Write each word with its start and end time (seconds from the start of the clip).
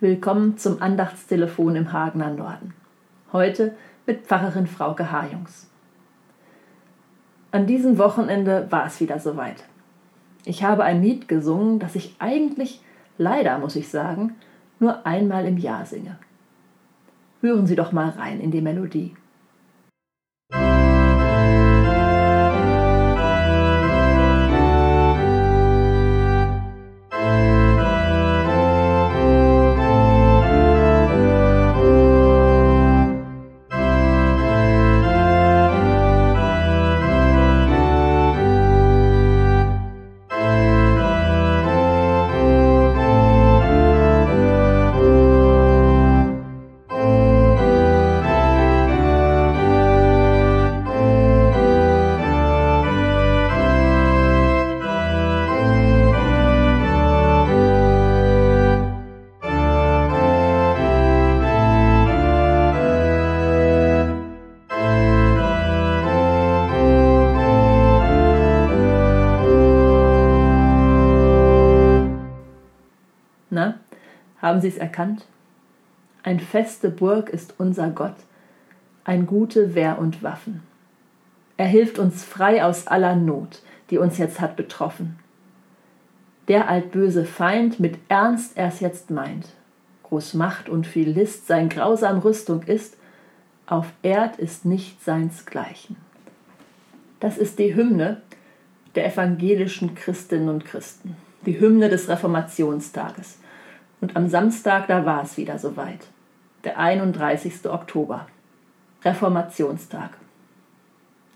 Willkommen 0.00 0.56
zum 0.56 0.80
Andachtstelefon 0.80 1.74
im 1.74 1.92
Hagener 1.92 2.30
Norden. 2.30 2.72
Heute 3.32 3.74
mit 4.06 4.26
Pfarrerin 4.26 4.68
Frauke 4.68 5.10
Hajungs. 5.10 5.68
An 7.50 7.66
diesem 7.66 7.98
Wochenende 7.98 8.68
war 8.70 8.86
es 8.86 9.00
wieder 9.00 9.18
soweit. 9.18 9.64
Ich 10.44 10.62
habe 10.62 10.84
ein 10.84 11.02
Lied 11.02 11.26
gesungen, 11.26 11.80
das 11.80 11.96
ich 11.96 12.14
eigentlich, 12.20 12.80
leider 13.16 13.58
muss 13.58 13.74
ich 13.74 13.88
sagen, 13.88 14.36
nur 14.78 15.04
einmal 15.04 15.46
im 15.46 15.58
Jahr 15.58 15.84
singe. 15.84 16.16
Hören 17.40 17.66
Sie 17.66 17.74
doch 17.74 17.90
mal 17.90 18.10
rein 18.10 18.38
in 18.38 18.52
die 18.52 18.62
Melodie. 18.62 19.16
Na, 73.58 73.74
haben 74.40 74.60
Sie 74.60 74.68
es 74.68 74.76
erkannt? 74.76 75.26
Ein 76.22 76.38
feste 76.38 76.90
Burg 76.90 77.28
ist 77.28 77.54
unser 77.58 77.90
Gott, 77.90 78.14
ein 79.02 79.26
gute 79.26 79.74
Wehr 79.74 79.98
und 79.98 80.22
Waffen. 80.22 80.62
Er 81.56 81.66
hilft 81.66 81.98
uns 81.98 82.22
frei 82.22 82.64
aus 82.64 82.86
aller 82.86 83.16
Not, 83.16 83.62
die 83.90 83.98
uns 83.98 84.16
jetzt 84.16 84.38
hat 84.38 84.54
betroffen. 84.54 85.18
Der 86.46 86.68
altböse 86.68 87.24
Feind 87.24 87.80
mit 87.80 87.98
Ernst 88.06 88.56
er's 88.56 88.78
jetzt 88.78 89.10
meint, 89.10 89.48
groß 90.04 90.34
Macht 90.34 90.68
und 90.68 90.86
viel 90.86 91.10
List 91.10 91.48
sein 91.48 91.68
grausam 91.68 92.20
Rüstung 92.20 92.62
ist, 92.62 92.96
auf 93.66 93.86
Erd 94.04 94.38
ist 94.38 94.66
nicht 94.66 95.02
seinsgleichen. 95.02 95.96
Das 97.18 97.36
ist 97.36 97.58
die 97.58 97.74
Hymne 97.74 98.22
der 98.94 99.06
evangelischen 99.06 99.96
Christinnen 99.96 100.48
und 100.48 100.64
Christen 100.64 101.16
die 101.46 101.60
Hymne 101.60 101.88
des 101.88 102.08
Reformationstages. 102.08 103.38
Und 104.00 104.16
am 104.16 104.28
Samstag, 104.28 104.86
da 104.86 105.04
war 105.04 105.22
es 105.22 105.36
wieder 105.36 105.58
soweit. 105.58 106.06
Der 106.64 106.78
31. 106.78 107.66
Oktober. 107.66 108.26
Reformationstag. 109.04 110.10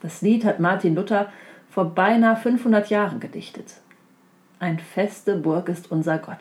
Das 0.00 0.20
Lied 0.22 0.44
hat 0.44 0.60
Martin 0.60 0.94
Luther 0.94 1.32
vor 1.70 1.86
beinahe 1.86 2.36
500 2.36 2.90
Jahren 2.90 3.20
gedichtet. 3.20 3.80
Ein 4.58 4.78
feste 4.78 5.36
Burg 5.36 5.68
ist 5.68 5.90
unser 5.90 6.18
Gott. 6.18 6.38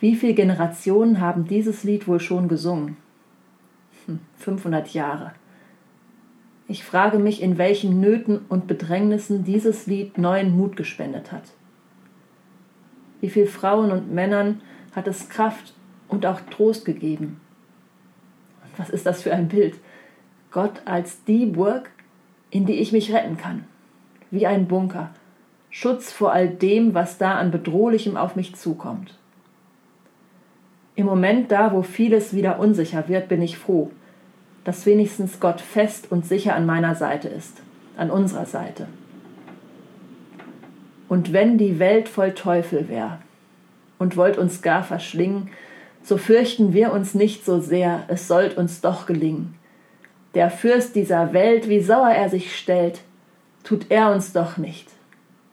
Wie 0.00 0.14
viele 0.14 0.34
Generationen 0.34 1.20
haben 1.20 1.46
dieses 1.46 1.82
Lied 1.82 2.06
wohl 2.06 2.20
schon 2.20 2.48
gesungen? 2.48 2.96
500 4.38 4.86
hm, 4.86 4.92
Jahre. 4.92 5.32
Ich 6.68 6.84
frage 6.84 7.18
mich, 7.18 7.42
in 7.42 7.58
welchen 7.58 8.00
Nöten 8.00 8.40
und 8.48 8.66
Bedrängnissen 8.66 9.44
dieses 9.44 9.86
Lied 9.86 10.18
neuen 10.18 10.56
Mut 10.56 10.76
gespendet 10.76 11.32
hat. 11.32 11.44
Wie 13.20 13.30
viel 13.30 13.46
Frauen 13.46 13.90
und 13.90 14.12
Männern 14.12 14.60
hat 14.94 15.08
es 15.08 15.28
Kraft 15.28 15.74
und 16.08 16.26
auch 16.26 16.40
Trost 16.50 16.84
gegeben. 16.84 17.40
Und 18.62 18.78
was 18.78 18.90
ist 18.90 19.06
das 19.06 19.22
für 19.22 19.32
ein 19.32 19.48
Bild? 19.48 19.76
Gott 20.50 20.82
als 20.84 21.24
die 21.24 21.46
Burg, 21.46 21.90
in 22.50 22.66
die 22.66 22.74
ich 22.74 22.92
mich 22.92 23.12
retten 23.12 23.36
kann. 23.36 23.64
Wie 24.30 24.46
ein 24.46 24.66
Bunker. 24.66 25.10
Schutz 25.70 26.12
vor 26.12 26.32
all 26.32 26.48
dem, 26.48 26.94
was 26.94 27.18
da 27.18 27.36
an 27.36 27.50
Bedrohlichem 27.50 28.16
auf 28.16 28.36
mich 28.36 28.56
zukommt. 28.56 29.14
Im 30.94 31.06
Moment 31.06 31.52
da, 31.52 31.72
wo 31.72 31.82
vieles 31.82 32.34
wieder 32.34 32.58
unsicher 32.58 33.08
wird, 33.08 33.28
bin 33.28 33.42
ich 33.42 33.58
froh, 33.58 33.90
dass 34.64 34.86
wenigstens 34.86 35.38
Gott 35.38 35.60
fest 35.60 36.10
und 36.10 36.26
sicher 36.26 36.56
an 36.56 36.66
meiner 36.66 36.94
Seite 36.94 37.28
ist, 37.28 37.62
an 37.96 38.10
unserer 38.10 38.46
Seite. 38.46 38.88
Und 41.08 41.32
wenn 41.32 41.58
die 41.58 41.78
Welt 41.78 42.08
voll 42.08 42.32
Teufel 42.32 42.88
wär 42.88 43.20
und 43.98 44.16
wollt 44.16 44.38
uns 44.38 44.62
gar 44.62 44.82
verschlingen, 44.82 45.50
so 46.02 46.16
fürchten 46.16 46.72
wir 46.72 46.92
uns 46.92 47.14
nicht 47.14 47.44
so 47.44 47.60
sehr, 47.60 48.04
es 48.08 48.28
sollt 48.28 48.56
uns 48.56 48.80
doch 48.80 49.06
gelingen. 49.06 49.54
Der 50.34 50.50
Fürst 50.50 50.94
dieser 50.94 51.32
Welt, 51.32 51.68
wie 51.68 51.80
sauer 51.80 52.10
er 52.10 52.28
sich 52.28 52.56
stellt, 52.56 53.00
tut 53.64 53.90
er 53.90 54.12
uns 54.12 54.32
doch 54.32 54.56
nicht. 54.56 54.88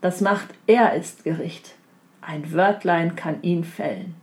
Das 0.01 0.21
macht 0.21 0.49
er 0.67 0.93
ist 0.93 1.23
Gericht. 1.23 1.75
Ein 2.21 2.51
Wörtlein 2.53 3.15
kann 3.15 3.41
ihn 3.41 3.63
fällen. 3.63 4.15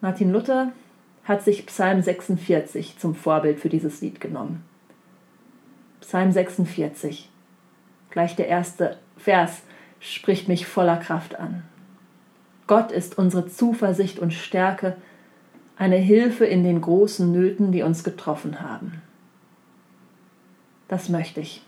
Martin 0.00 0.32
Luther 0.32 0.72
hat 1.24 1.42
sich 1.42 1.66
Psalm 1.66 2.02
46 2.02 2.98
zum 2.98 3.14
Vorbild 3.14 3.60
für 3.60 3.68
dieses 3.68 4.00
Lied 4.00 4.20
genommen. 4.20 4.64
Psalm 6.00 6.32
46. 6.32 7.28
Gleich 8.10 8.36
der 8.36 8.48
erste 8.48 8.98
Vers 9.18 9.62
spricht 10.00 10.48
mich 10.48 10.66
voller 10.66 10.96
Kraft 10.96 11.38
an. 11.38 11.64
Gott 12.66 12.92
ist 12.92 13.18
unsere 13.18 13.48
Zuversicht 13.48 14.18
und 14.18 14.32
Stärke, 14.32 14.96
eine 15.76 15.96
Hilfe 15.96 16.44
in 16.44 16.64
den 16.64 16.80
großen 16.80 17.30
Nöten, 17.30 17.72
die 17.72 17.82
uns 17.82 18.04
getroffen 18.04 18.60
haben. 18.60 19.02
Das 20.88 21.08
möchte 21.08 21.40
ich, 21.40 21.62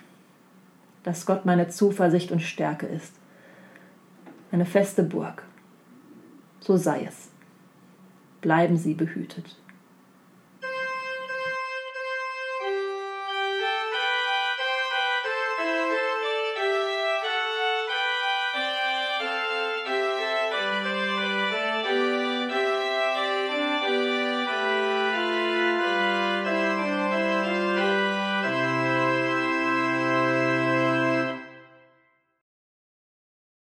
dass 1.03 1.27
Gott 1.27 1.45
meine 1.45 1.69
Zuversicht 1.69 2.33
und 2.33 2.41
Stärke 2.41 2.87
ist, 2.87 3.15
eine 4.51 4.67
feste 4.67 5.03
Burg. 5.03 5.45
So 6.61 6.77
sei 6.77 7.05
es. 7.05 7.29
Bleiben 8.41 8.77
Sie 8.77 8.95
behütet. 8.95 9.57